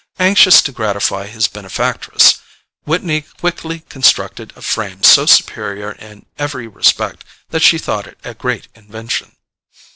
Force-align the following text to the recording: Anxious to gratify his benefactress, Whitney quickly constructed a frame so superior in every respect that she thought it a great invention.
Anxious 0.17 0.63
to 0.63 0.71
gratify 0.71 1.27
his 1.27 1.47
benefactress, 1.47 2.39
Whitney 2.85 3.21
quickly 3.21 3.81
constructed 3.81 4.51
a 4.55 4.63
frame 4.63 5.03
so 5.03 5.27
superior 5.27 5.91
in 5.91 6.25
every 6.39 6.65
respect 6.67 7.23
that 7.51 7.61
she 7.61 7.77
thought 7.77 8.07
it 8.07 8.17
a 8.23 8.33
great 8.33 8.67
invention. 8.73 9.35